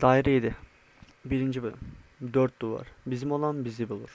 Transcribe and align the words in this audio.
Daireydi. 0.00 0.56
Birinci 1.24 1.62
bölüm. 1.62 1.78
Dört 2.32 2.62
duvar. 2.62 2.86
Bizim 3.06 3.32
olan 3.32 3.64
bizi 3.64 3.88
bulur. 3.88 4.10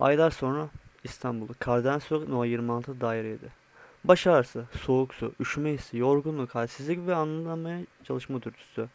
Aylar 0.00 0.30
sonra 0.30 0.68
İstanbul'da. 1.04 1.52
Kardelen 1.52 1.98
Sokak 1.98 2.28
No 2.28 2.44
26 2.44 3.00
daireydi. 3.00 3.48
Baş 4.04 4.26
ağrısı, 4.26 4.64
soğuk 4.80 5.14
su, 5.14 5.32
üşüme 5.40 5.72
hissi, 5.72 5.98
yorgunluk, 5.98 6.54
halsizlik 6.54 7.06
ve 7.06 7.14
anlamaya 7.14 7.80
çalışma 8.04 8.42
dürtüsü. 8.42 8.88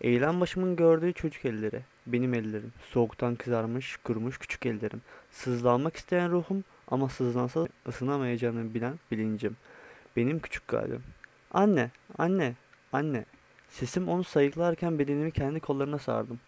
Eğilen 0.00 0.40
başımın 0.40 0.76
gördüğü 0.76 1.12
çocuk 1.12 1.44
elleri. 1.44 1.82
Benim 2.06 2.34
ellerim. 2.34 2.72
Soğuktan 2.90 3.34
kızarmış, 3.34 3.96
kurumuş 3.96 4.38
küçük 4.38 4.66
ellerim. 4.66 5.02
Sızlanmak 5.30 5.96
isteyen 5.96 6.30
ruhum 6.30 6.64
ama 6.88 7.08
sızlansa 7.08 7.68
ısınamayacağını 7.88 8.74
bilen 8.74 8.98
bilincim. 9.10 9.56
Benim 10.16 10.38
küçük 10.40 10.68
kalbim. 10.68 11.02
Anne, 11.50 11.90
anne, 12.18 12.54
anne. 12.92 13.24
Sesim 13.68 14.08
onu 14.08 14.24
sayıklarken 14.24 14.98
bedenimi 14.98 15.30
kendi 15.30 15.60
kollarına 15.60 15.98
sardım. 15.98 16.40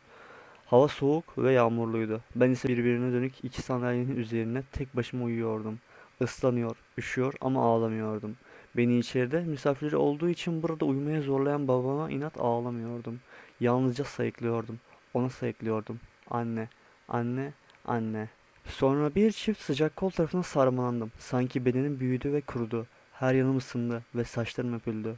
Hava 0.66 0.88
soğuk 0.88 1.38
ve 1.38 1.52
yağmurluydu. 1.52 2.20
Ben 2.36 2.50
ise 2.50 2.68
birbirine 2.68 3.12
dönük 3.12 3.44
iki 3.44 3.62
sandalyenin 3.62 4.16
üzerine 4.16 4.62
tek 4.72 4.96
başıma 4.96 5.24
uyuyordum. 5.24 5.78
Islanıyor, 6.20 6.76
üşüyor 6.98 7.34
ama 7.40 7.64
ağlamıyordum. 7.64 8.36
Beni 8.76 8.98
içeride 8.98 9.40
misafirleri 9.40 9.96
olduğu 9.96 10.28
için 10.28 10.62
burada 10.62 10.84
uyumaya 10.84 11.22
zorlayan 11.22 11.68
babama 11.68 12.10
inat 12.10 12.40
ağlamıyordum. 12.40 13.20
Yalnızca 13.60 14.04
sayıklıyordum. 14.04 14.80
Ona 15.14 15.30
sayıklıyordum. 15.30 16.00
Anne, 16.30 16.68
anne, 17.08 17.52
anne. 17.84 18.28
Sonra 18.64 19.14
bir 19.14 19.32
çift 19.32 19.62
sıcak 19.62 19.96
kol 19.96 20.10
tarafına 20.10 20.42
sarmalandım. 20.42 21.12
Sanki 21.18 21.64
bedenim 21.64 22.00
büyüdü 22.00 22.32
ve 22.32 22.40
kurudu. 22.40 22.86
Her 23.12 23.34
yanım 23.34 23.56
ısındı 23.56 24.02
ve 24.14 24.24
saçlarım 24.24 24.74
öpüldü. 24.74 25.16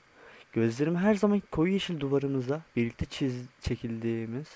Gözlerim 0.52 0.96
her 0.96 1.14
zaman 1.14 1.42
koyu 1.50 1.72
yeşil 1.72 2.00
duvarımıza 2.00 2.60
birlikte 2.76 3.06
çiz 3.06 3.46
çekildiğimiz 3.60 4.46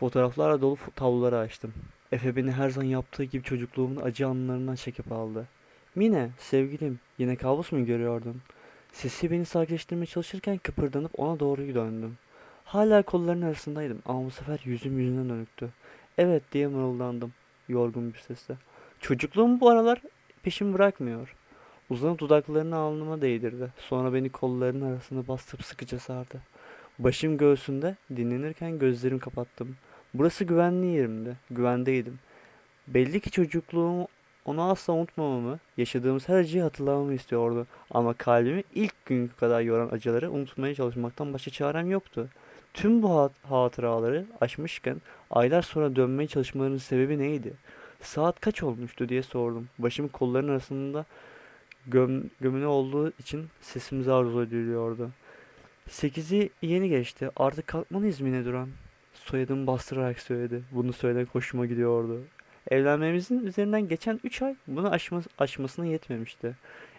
fotoğraflarla 0.00 0.60
dolu 0.60 0.76
tabloları 0.96 1.38
açtım. 1.38 1.74
Efe 2.12 2.36
beni 2.36 2.52
her 2.52 2.70
zaman 2.70 2.86
yaptığı 2.86 3.24
gibi 3.24 3.42
çocukluğumun 3.42 4.02
acı 4.02 4.26
anlarından 4.26 4.74
çekip 4.74 5.12
aldı. 5.12 5.48
Mine, 5.94 6.30
sevgilim, 6.38 7.00
yine 7.18 7.36
kabus 7.36 7.72
mu 7.72 7.86
görüyordun? 7.86 8.42
Sesi 8.92 9.30
beni 9.30 9.44
sakinleştirmeye 9.44 10.06
çalışırken 10.06 10.58
kıpırdanıp 10.58 11.18
ona 11.18 11.40
doğru 11.40 11.74
döndüm. 11.74 12.18
Hala 12.64 13.02
kollarının 13.02 13.46
arasındaydım 13.46 14.02
ama 14.06 14.24
bu 14.24 14.30
sefer 14.30 14.60
yüzüm 14.64 14.98
yüzüne 14.98 15.28
dönüktü. 15.28 15.70
Evet 16.18 16.42
diye 16.52 16.66
mırıldandım 16.66 17.32
yorgun 17.68 18.14
bir 18.14 18.18
sesle. 18.18 18.54
Çocukluğum 19.00 19.60
bu 19.60 19.70
aralar 19.70 20.02
peşimi 20.42 20.74
bırakmıyor. 20.74 21.34
Uzanıp 21.90 22.18
dudaklarını 22.18 22.76
alnıma 22.76 23.20
değdirdi. 23.20 23.68
Sonra 23.78 24.14
beni 24.14 24.28
kollarının 24.28 24.92
arasında 24.92 25.28
bastırıp 25.28 25.64
sıkıca 25.64 25.98
sardı. 25.98 26.40
Başım 26.98 27.36
göğsünde 27.36 27.96
dinlenirken 28.16 28.78
gözlerimi 28.78 29.20
kapattım. 29.20 29.76
Burası 30.14 30.44
güvenli 30.44 30.86
yerimdi. 30.86 31.36
Güvendeydim. 31.50 32.18
Belli 32.86 33.20
ki 33.20 33.30
çocukluğumu 33.30 34.08
onu 34.44 34.70
asla 34.70 34.92
unutmamamı, 34.92 35.58
yaşadığımız 35.76 36.28
her 36.28 36.36
acıyı 36.36 36.62
hatırlamamı 36.62 37.14
istiyordu. 37.14 37.66
Ama 37.90 38.14
kalbimi 38.14 38.64
ilk 38.74 39.06
günkü 39.06 39.36
kadar 39.36 39.60
yoran 39.60 39.88
acıları 39.88 40.30
unutmaya 40.30 40.74
çalışmaktan 40.74 41.32
başka 41.32 41.50
çarem 41.50 41.90
yoktu. 41.90 42.28
Tüm 42.74 43.02
bu 43.02 43.18
hat 43.18 43.32
hatıraları 43.42 44.26
aşmışken 44.40 44.96
aylar 45.30 45.62
sonra 45.62 45.96
dönmeye 45.96 46.26
çalışmalarının 46.26 46.78
sebebi 46.78 47.18
neydi? 47.18 47.52
Saat 48.00 48.40
kaç 48.40 48.62
olmuştu 48.62 49.08
diye 49.08 49.22
sordum. 49.22 49.68
Başım 49.78 50.08
kolların 50.08 50.48
arasında 50.48 51.04
göm 51.86 52.30
gömüne 52.40 52.66
olduğu 52.66 53.10
için 53.10 53.46
sesim 53.60 54.02
zar 54.02 54.24
zor 54.24 54.50
duyuluyordu. 54.50 55.10
Sekizi 55.88 56.50
yeni 56.62 56.88
geçti. 56.88 57.30
Artık 57.36 57.66
kalkmalıyız 57.66 58.20
Mine 58.20 58.44
Duran. 58.44 58.68
Soyadımı 59.14 59.66
bastırarak 59.66 60.20
söyledi. 60.20 60.62
Bunu 60.72 60.92
söylemek 60.92 61.28
hoşuma 61.34 61.66
gidiyordu. 61.66 62.20
Evlenmemizin 62.70 63.46
üzerinden 63.46 63.88
geçen 63.88 64.20
3 64.24 64.42
ay 64.42 64.56
bunu 64.66 64.90
aşma, 64.90 65.22
aşmasına 65.38 65.86
yetmemişti. 65.86 66.56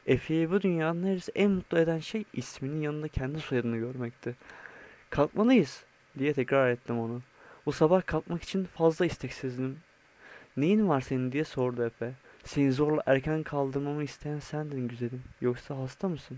Efe'yi 0.07 0.51
bu 0.51 0.61
dünyanın 0.61 1.03
neredeyse 1.03 1.31
en 1.35 1.51
mutlu 1.51 1.79
eden 1.79 1.99
şey 1.99 2.23
isminin 2.33 2.81
yanında 2.81 3.07
kendi 3.07 3.39
soyadını 3.39 3.77
görmekti. 3.77 4.35
Kalkmalıyız 5.09 5.83
diye 6.19 6.33
tekrar 6.33 6.69
ettim 6.69 6.99
onu. 6.99 7.21
Bu 7.65 7.71
sabah 7.71 8.05
kalkmak 8.05 8.43
için 8.43 8.65
fazla 8.65 9.05
isteksizdim. 9.05 9.77
Neyin 10.57 10.89
var 10.89 11.01
senin 11.01 11.31
diye 11.31 11.43
sordu 11.43 11.85
Efe. 11.85 12.13
Seni 12.47 12.71
zorla 12.71 13.03
erken 13.05 13.43
kaldırmamı 13.43 14.03
isteyen 14.03 14.39
sendin 14.39 14.87
güzelim. 14.87 15.23
Yoksa 15.41 15.77
hasta 15.77 16.09
mısın? 16.09 16.37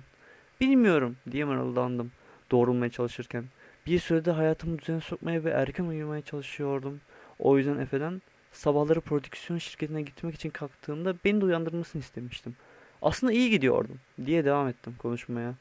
Bilmiyorum 0.61 1.17
diye 1.31 1.45
mırıldandım 1.45 2.11
doğrulmaya 2.51 2.91
çalışırken. 2.91 3.45
Bir 3.85 3.99
sürede 3.99 4.31
hayatımı 4.31 4.79
düzene 4.79 5.01
sokmaya 5.01 5.43
ve 5.43 5.49
erken 5.49 5.83
uyumaya 5.83 6.21
çalışıyordum. 6.21 7.01
O 7.39 7.57
yüzden 7.57 7.77
Efe'den 7.77 8.21
sabahları 8.51 9.01
prodüksiyon 9.01 9.57
şirketine 9.57 10.01
gitmek 10.01 10.35
için 10.35 10.49
kalktığımda 10.49 11.15
beni 11.25 11.41
de 11.41 11.45
uyandırmasını 11.45 12.01
istemiştim. 12.01 12.55
Aslında 13.01 13.33
iyi 13.33 13.49
gidiyordum 13.49 13.99
diye 14.25 14.45
devam 14.45 14.67
ettim 14.67 14.95
konuşmaya. 14.97 15.53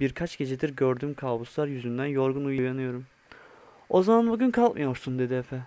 Birkaç 0.00 0.38
gecedir 0.38 0.76
gördüğüm 0.76 1.14
kabuslar 1.14 1.66
yüzünden 1.66 2.06
yorgun 2.06 2.44
uyanıyorum. 2.44 3.06
O 3.88 4.02
zaman 4.02 4.30
bugün 4.30 4.50
kalkmıyorsun 4.50 5.18
dedi 5.18 5.34
Efe. 5.34 5.60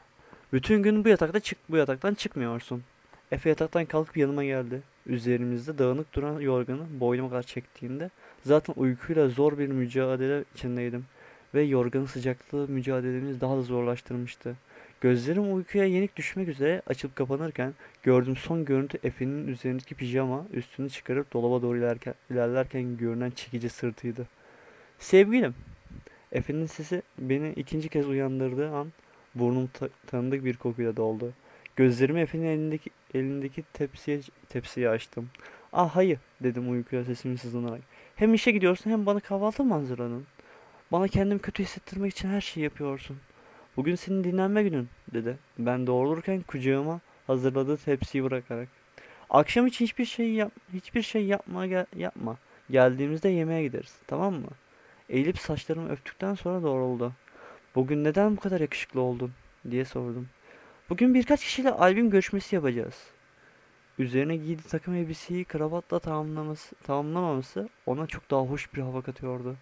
Bütün 0.53 0.83
gün 0.83 1.05
bu 1.05 1.09
yatakta 1.09 1.39
çık 1.39 1.57
bu 1.69 1.77
yataktan 1.77 2.13
çıkmıyorsun. 2.13 2.83
Efe 3.31 3.49
yataktan 3.49 3.85
kalkıp 3.85 4.17
yanıma 4.17 4.43
geldi. 4.43 4.81
Üzerimizde 5.05 5.77
dağınık 5.77 6.13
duran 6.13 6.39
yorganı 6.39 6.83
boynuma 6.99 7.29
kadar 7.29 7.43
çektiğinde 7.43 8.09
zaten 8.43 8.73
uykuyla 8.77 9.29
zor 9.29 9.57
bir 9.57 9.67
mücadele 9.67 10.43
içindeydim. 10.55 11.05
Ve 11.53 11.61
yorganın 11.61 12.05
sıcaklığı 12.05 12.67
mücadelemizi 12.67 13.41
daha 13.41 13.57
da 13.57 13.61
zorlaştırmıştı. 13.61 14.55
Gözlerim 15.01 15.55
uykuya 15.55 15.85
yenik 15.85 16.15
düşmek 16.15 16.47
üzere 16.47 16.81
açılıp 16.87 17.15
kapanırken 17.15 17.73
gördüğüm 18.03 18.35
son 18.35 18.65
görüntü 18.65 18.97
Efe'nin 19.03 19.47
üzerindeki 19.47 19.95
pijama 19.95 20.45
üstünü 20.53 20.89
çıkarıp 20.89 21.33
dolaba 21.33 21.61
doğru 21.61 21.77
ilerlerken, 21.77 22.13
ilerlerken 22.31 22.97
görünen 22.97 23.31
çekici 23.31 23.69
sırtıydı. 23.69 24.27
Sevgilim. 24.99 25.55
Efe'nin 26.31 26.65
sesi 26.65 27.01
beni 27.19 27.51
ikinci 27.51 27.89
kez 27.89 28.07
uyandırdığı 28.07 28.71
an 28.71 28.91
burnum 29.35 29.67
ta- 29.73 29.89
tanıdık 30.07 30.45
bir 30.45 30.57
kokuyla 30.57 30.97
doldu. 30.97 31.33
Gözlerimi 31.75 32.21
Efe'nin 32.21 32.45
elindeki, 32.45 32.89
elindeki 33.15 33.63
tepsiye, 33.73 34.21
tepsiye 34.49 34.89
açtım. 34.89 35.29
Ah 35.73 35.95
hayır 35.95 36.19
dedim 36.43 36.71
uykuya 36.71 37.05
sesimi 37.05 37.37
sızlanarak. 37.37 37.81
Hem 38.15 38.33
işe 38.33 38.51
gidiyorsun 38.51 38.91
hem 38.91 39.05
bana 39.05 39.19
kahvaltı 39.19 39.63
mı 39.63 39.73
hazırladın? 39.73 40.25
Bana 40.91 41.07
kendimi 41.07 41.39
kötü 41.41 41.63
hissettirmek 41.63 42.11
için 42.11 42.29
her 42.29 42.41
şeyi 42.41 42.63
yapıyorsun. 42.63 43.17
Bugün 43.77 43.95
senin 43.95 44.23
dinlenme 44.23 44.63
günün 44.63 44.89
dedi. 45.13 45.37
Ben 45.59 45.87
doğrulurken 45.87 46.41
kucağıma 46.41 46.99
hazırladığı 47.27 47.77
tepsiyi 47.77 48.23
bırakarak. 48.23 48.67
Akşam 49.29 49.67
için 49.67 49.85
hiçbir 49.85 50.05
şey 50.05 50.33
yap 50.33 50.51
hiçbir 50.73 51.01
şey 51.01 51.25
yapma 51.25 51.67
gel 51.67 51.85
yapma. 51.95 52.37
Geldiğimizde 52.69 53.29
yemeğe 53.29 53.63
gideriz. 53.63 53.95
Tamam 54.07 54.33
mı? 54.33 54.49
Eğilip 55.09 55.39
saçlarımı 55.39 55.91
öptükten 55.91 56.33
sonra 56.35 56.63
doğruldu. 56.63 57.13
Bugün 57.75 58.03
neden 58.03 58.37
bu 58.37 58.39
kadar 58.39 58.61
yakışıklı 58.61 59.01
oldun 59.01 59.31
diye 59.71 59.85
sordum. 59.85 60.27
Bugün 60.90 61.13
birkaç 61.13 61.44
kişiyle 61.44 61.72
albüm 61.72 62.09
görüşmesi 62.09 62.56
yapacağız. 62.56 62.96
Üzerine 64.00 64.35
giydiği 64.35 64.68
takım 64.69 64.96
elbiseyi 64.96 65.46
kravatla 65.46 66.00
tamamlaması, 66.00 66.75
tamamlamaması 66.75 67.69
ona 67.85 68.07
çok 68.07 68.31
daha 68.31 68.41
hoş 68.41 68.73
bir 68.73 68.81
hava 68.81 69.01
katıyordu. 69.01 69.56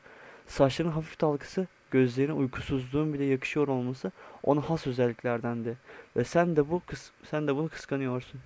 Saçların 0.48 0.92
hafif 0.92 1.22
dalgısı, 1.22 1.68
gözlerine 1.92 2.34
uykusuzluğun 2.34 3.14
bile 3.14 3.24
yakışıyor 3.24 3.68
olması 3.68 4.12
ona 4.44 4.62
has 4.62 4.88
özelliklerdendi. 4.88 5.78
Ve 6.16 6.24
sen 6.24 6.56
de 6.56 6.70
bu 6.70 6.80
kıs 6.80 7.12
sen 7.24 7.48
de 7.48 7.56
bunu 7.56 7.70
kıskanıyorsun. 7.70 8.42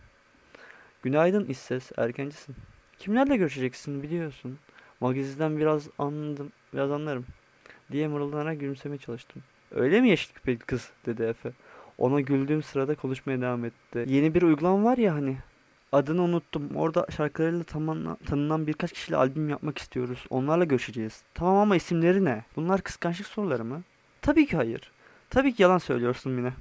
Günaydın 1.04 1.46
İsses, 1.46 1.92
erkencisin. 1.98 2.56
Kimlerle 3.00 3.38
görüşeceksin 3.38 4.04
biliyorsun. 4.04 4.60
Magazizden 5.00 5.58
biraz 5.58 5.90
anladım, 5.98 6.52
biraz 6.74 6.92
anlarım 6.92 7.26
diye 7.92 8.08
mırıldanarak 8.08 8.60
gülümsemeye 8.60 8.98
çalıştım. 8.98 9.44
Öyle 9.72 10.02
mi 10.02 10.10
yeşil 10.10 10.34
küpeli 10.34 10.60
kız 10.60 10.92
dedi 11.06 11.24
Efe. 11.24 11.52
Ona 11.98 12.22
güldüğüm 12.22 12.64
sırada 12.64 12.96
konuşmaya 12.96 13.42
devam 13.42 13.66
etti. 13.66 14.06
Yeni 14.08 14.34
bir 14.34 14.42
uygulama 14.42 14.84
var 14.84 14.98
ya 14.98 15.14
hani. 15.14 15.38
Adını 15.92 16.22
unuttum. 16.22 16.76
Orada 16.76 17.08
şarkılarıyla 17.18 17.64
tanınan 18.26 18.68
birkaç 18.68 18.94
kişiyle 18.94 19.18
albüm 19.18 19.50
yapmak 19.50 19.78
istiyoruz. 19.78 20.26
Onlarla 20.30 20.64
görüşeceğiz. 20.64 21.22
Tamam 21.34 21.56
ama 21.56 21.76
isimleri 21.76 22.26
ne? 22.26 22.44
Bunlar 22.56 22.82
kıskançlık 22.82 23.28
soruları 23.28 23.66
mı? 23.66 23.84
Tabii 24.22 24.46
ki 24.46 24.58
hayır. 24.58 24.92
Tabii 25.30 25.54
ki 25.54 25.64
yalan 25.64 25.78
söylüyorsun 25.78 26.32
Mine. 26.32 26.54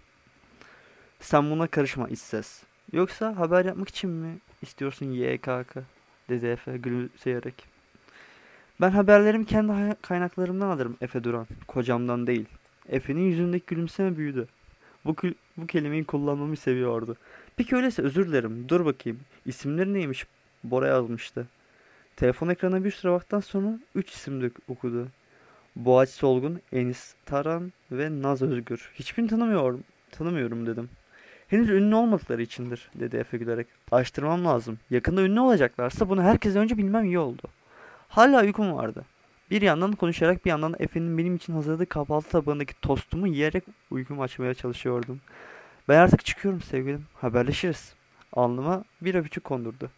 Sen 1.21 1.51
buna 1.51 1.67
karışma 1.67 2.09
İsses. 2.09 2.63
Yoksa 2.93 3.37
haber 3.37 3.65
yapmak 3.65 3.89
için 3.89 4.11
mi 4.11 4.39
istiyorsun 4.63 5.07
YKK? 5.07 5.77
Dedi 6.29 6.47
Efe 6.47 6.77
gülümseyerek. 6.77 7.65
Ben 8.81 8.91
haberlerimi 8.91 9.47
kendi 9.47 9.97
kaynaklarımdan 10.03 10.69
alırım 10.69 10.97
Efe 11.01 11.25
Duran. 11.25 11.47
Kocamdan 11.69 12.27
değil. 12.27 12.47
Efe'nin 12.89 13.21
yüzündeki 13.21 13.67
gülümseme 13.67 14.17
büyüdü. 14.17 14.49
Bu, 15.07 15.17
bu 15.57 15.67
kelimeyi 15.67 16.05
kullanmamı 16.05 16.57
seviyordu. 16.57 17.17
Peki 17.57 17.77
öyleyse 17.77 18.03
özür 18.03 18.29
dilerim. 18.29 18.69
Dur 18.69 18.85
bakayım. 18.85 19.21
İsimleri 19.47 19.95
neymiş? 19.95 20.27
Bora 20.65 20.89
yazmıştı. 20.89 21.47
Telefon 22.17 22.49
ekranına 22.49 22.85
bir 22.85 22.91
süre 22.91 23.13
baktıktan 23.13 23.41
sonra 23.41 23.79
üç 23.95 24.11
isim 24.11 24.43
de 24.43 24.51
okudu. 24.69 25.09
Boğaç 25.77 26.09
Solgun, 26.09 26.61
Enis 26.73 27.15
Taran 27.25 27.73
ve 27.93 28.23
Naz 28.23 28.43
Özgür. 28.43 28.91
Hiçbirini 28.95 29.31
tanımıyorum, 29.31 29.85
tanımıyorum 30.11 30.67
dedim. 30.67 30.89
Henüz 31.49 31.71
ünlü 31.71 31.95
olmadıkları 31.95 32.43
içindir 32.43 32.91
dedi 32.95 33.17
Efe 33.17 33.39
gülerek. 33.39 33.67
Araştırmam 33.93 34.45
lazım. 34.45 34.79
Yakında 34.91 35.23
ünlü 35.23 35.41
olacaklarsa 35.41 36.09
bunu 36.09 36.23
herkesten 36.23 36.63
önce 36.63 36.79
bilmem 36.79 37.05
iyi 37.05 37.19
oldu. 37.19 37.43
Hala 38.09 38.43
uykum 38.43 38.73
vardı. 38.73 39.05
Bir 39.51 39.63
yandan 39.63 39.93
konuşarak 39.93 40.45
bir 40.45 40.51
yandan 40.51 40.75
Efe'nin 40.79 41.19
benim 41.19 41.37
için 41.37 41.53
hazırladığı 41.53 41.87
kahvaltı 41.87 42.29
tabağındaki 42.29 42.81
tostumu 42.81 43.27
yiyerek 43.29 43.65
uykumu 43.91 44.23
açmaya 44.23 44.55
çalışıyordum. 44.55 45.21
Ben 45.89 45.99
artık 45.99 46.25
çıkıyorum 46.25 46.61
sevgilim. 46.61 47.05
Haberleşiriz. 47.15 47.95
Alnıma 48.33 48.85
bir 49.03 49.15
öpücük 49.15 49.45
kondurdu. 49.45 49.91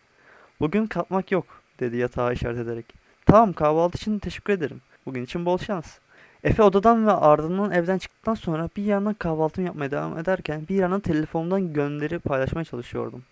Bugün 0.60 0.86
kalkmak 0.86 1.32
yok 1.32 1.46
dedi 1.80 1.96
yatağa 1.96 2.32
işaret 2.32 2.58
ederek. 2.58 2.86
Tamam 3.26 3.52
kahvaltı 3.52 3.96
için 3.96 4.18
teşekkür 4.18 4.52
ederim. 4.52 4.80
Bugün 5.06 5.24
için 5.24 5.46
bol 5.46 5.58
şans. 5.58 5.98
Efe 6.44 6.62
odadan 6.62 7.06
ve 7.06 7.12
ardından 7.12 7.70
evden 7.70 7.98
çıktıktan 7.98 8.34
sonra 8.34 8.68
bir 8.76 8.84
yandan 8.84 9.14
kahvaltımı 9.14 9.66
yapmaya 9.66 9.90
devam 9.90 10.18
ederken 10.18 10.68
bir 10.68 10.74
yandan 10.74 11.00
telefonumdan 11.00 11.72
gönderi 11.72 12.18
paylaşmaya 12.18 12.64
çalışıyordum. 12.64 13.24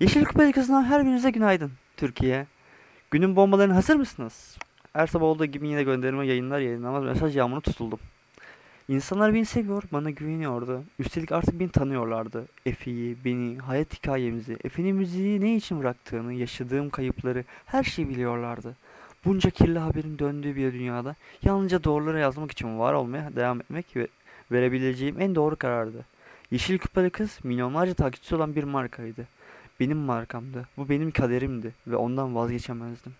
Yeşil 0.00 0.24
kızına 0.52 0.84
her 0.84 1.04
birinize 1.04 1.30
günaydın 1.30 1.72
Türkiye. 1.96 2.46
Günün 3.10 3.36
bombalarına 3.36 3.76
hazır 3.76 3.96
mısınız? 3.96 4.56
Her 4.92 5.06
sabah 5.06 5.26
olduğu 5.26 5.44
gibi 5.44 5.68
yine 5.68 5.82
gönderime 5.82 6.26
yayınlar 6.26 6.60
yayınlamaz 6.60 7.04
mesaj 7.04 7.36
yağmuru 7.36 7.60
tutuldum. 7.60 7.98
İnsanlar 8.88 9.34
beni 9.34 9.44
seviyor, 9.44 9.82
bana 9.92 10.10
güveniyordu. 10.10 10.82
Üstelik 10.98 11.32
artık 11.32 11.60
beni 11.60 11.68
tanıyorlardı. 11.68 12.46
Efe'yi, 12.66 13.16
beni, 13.24 13.58
hayat 13.58 13.94
hikayemizi, 13.94 14.56
Efe'nin 14.64 14.96
müziği 14.96 15.40
ne 15.40 15.56
için 15.56 15.80
bıraktığını, 15.80 16.32
yaşadığım 16.32 16.90
kayıpları, 16.90 17.44
her 17.66 17.84
şeyi 17.84 18.08
biliyorlardı. 18.08 18.76
Bunca 19.24 19.50
kirli 19.50 19.78
haberin 19.78 20.18
döndüğü 20.18 20.56
bir 20.56 20.72
dünyada 20.72 21.14
yalnızca 21.42 21.84
doğruları 21.84 22.18
yazmak 22.18 22.52
için 22.52 22.78
var 22.78 22.92
olmaya 22.92 23.36
devam 23.36 23.60
etmek 23.60 23.96
ve 23.96 24.06
verebileceğim 24.52 25.20
en 25.20 25.34
doğru 25.34 25.56
karardı. 25.56 26.04
Yeşil 26.50 26.78
Küpeli 26.78 27.10
Kız 27.10 27.38
milyonlarca 27.44 27.94
takipçisi 27.94 28.34
olan 28.34 28.54
bir 28.54 28.64
markaydı. 28.64 29.26
Benim 29.80 29.98
markamdı. 29.98 30.68
Bu 30.76 30.88
benim 30.88 31.10
kaderimdi 31.10 31.72
ve 31.86 31.96
ondan 31.96 32.34
vazgeçemezdim. 32.34 33.12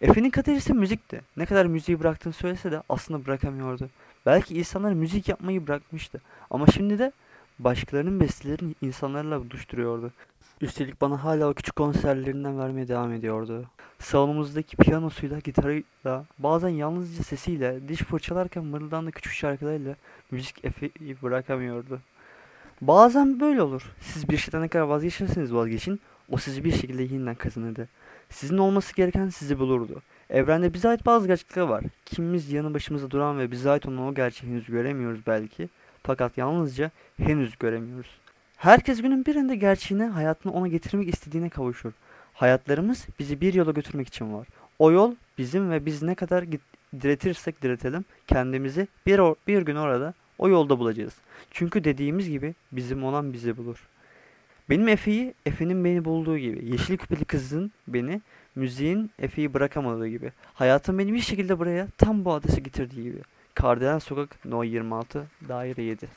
Efe'nin 0.00 0.30
kaderi 0.30 0.56
ise 0.56 0.72
müzikti. 0.72 1.20
Ne 1.36 1.46
kadar 1.46 1.66
müziği 1.66 2.00
bıraktığını 2.00 2.32
söylese 2.32 2.72
de 2.72 2.82
aslında 2.88 3.26
bırakamıyordu. 3.26 3.88
Belki 4.26 4.58
insanlar 4.58 4.92
müzik 4.92 5.28
yapmayı 5.28 5.66
bırakmıştı. 5.66 6.20
Ama 6.50 6.66
şimdi 6.66 6.98
de 6.98 7.12
başkalarının 7.58 8.20
bestelerini 8.20 8.74
insanlarla 8.82 9.40
buluşturuyordu. 9.40 10.12
Üstelik 10.60 11.00
bana 11.00 11.24
hala 11.24 11.48
o 11.48 11.54
küçük 11.54 11.76
konserlerinden 11.76 12.58
vermeye 12.58 12.88
devam 12.88 13.12
ediyordu. 13.12 13.64
Salonumuzdaki 13.98 14.76
piyanosuyla, 14.76 15.38
gitarıyla, 15.38 16.24
bazen 16.38 16.68
yalnızca 16.68 17.22
sesiyle, 17.22 17.88
diş 17.88 17.98
fırçalarken 17.98 18.64
mırıldandığı 18.64 19.10
küçük 19.10 19.32
şarkılarıyla 19.32 19.96
müzik 20.30 20.64
Efe'yi 20.64 21.16
bırakamıyordu. 21.22 22.00
Bazen 22.80 23.40
böyle 23.40 23.62
olur. 23.62 23.82
Siz 24.00 24.28
bir 24.28 24.36
şeyden 24.36 24.62
ne 24.62 24.68
kadar 24.68 24.84
vazgeçerseniz 24.84 25.54
vazgeçin, 25.54 26.00
o 26.30 26.36
sizi 26.36 26.64
bir 26.64 26.72
şekilde 26.72 27.02
yeniden 27.02 27.34
kazanırdı. 27.34 27.88
Sizin 28.30 28.58
olması 28.58 28.94
gereken 28.94 29.28
sizi 29.28 29.58
bulurdu. 29.58 30.02
Evrende 30.30 30.74
bize 30.74 30.88
ait 30.88 31.06
bazı 31.06 31.26
gerçeklikler 31.26 31.62
var. 31.62 31.84
Kimimiz 32.04 32.52
yanı 32.52 32.74
başımızda 32.74 33.10
duran 33.10 33.38
ve 33.38 33.50
bize 33.50 33.70
ait 33.70 33.86
olan 33.86 33.98
o 33.98 34.14
gerçeği 34.14 34.52
henüz 34.52 34.66
göremiyoruz 34.66 35.20
belki. 35.26 35.68
Fakat 36.02 36.38
yalnızca 36.38 36.90
henüz 37.16 37.58
göremiyoruz. 37.58 38.10
Herkes 38.56 39.02
günün 39.02 39.26
birinde 39.26 39.56
gerçeğine, 39.56 40.06
hayatını 40.06 40.52
ona 40.52 40.68
getirmek 40.68 41.08
istediğine 41.08 41.48
kavuşur. 41.48 41.92
Hayatlarımız 42.34 43.06
bizi 43.18 43.40
bir 43.40 43.54
yola 43.54 43.70
götürmek 43.70 44.08
için 44.08 44.34
var. 44.34 44.46
O 44.78 44.90
yol 44.92 45.14
bizim 45.38 45.70
ve 45.70 45.86
biz 45.86 46.02
ne 46.02 46.14
kadar 46.14 46.44
diretirsek 47.00 47.62
diretelim 47.62 48.04
kendimizi 48.26 48.88
bir, 49.06 49.20
bir 49.46 49.62
gün 49.62 49.76
orada 49.76 50.14
o 50.38 50.48
yolda 50.48 50.78
bulacağız. 50.78 51.14
Çünkü 51.50 51.84
dediğimiz 51.84 52.30
gibi 52.30 52.54
bizim 52.72 53.04
olan 53.04 53.32
bizi 53.32 53.56
bulur. 53.56 53.86
Benim 54.70 54.88
Efe'yi, 54.88 55.34
Efe'nin 55.46 55.84
beni 55.84 56.04
bulduğu 56.04 56.38
gibi, 56.38 56.70
yeşil 56.72 56.96
küpeli 56.96 57.24
kızın 57.24 57.72
beni, 57.88 58.20
müziğin 58.54 59.10
Efe'yi 59.18 59.54
bırakamadığı 59.54 60.08
gibi, 60.08 60.32
hayatım 60.54 60.98
beni 60.98 61.12
bir 61.12 61.20
şekilde 61.20 61.58
buraya 61.58 61.88
tam 61.98 62.24
bu 62.24 62.32
adrese 62.32 62.60
getirdiği 62.60 63.02
gibi. 63.02 63.18
Kardelen 63.54 63.98
Sokak 63.98 64.44
No 64.44 64.62
26 64.62 65.26
Daire 65.48 65.82
7 65.82 66.08